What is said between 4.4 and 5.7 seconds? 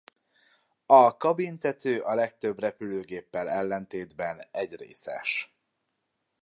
egyrészes.